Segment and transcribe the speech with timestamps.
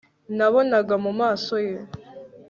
[0.37, 1.75] nabonaga mu maso ye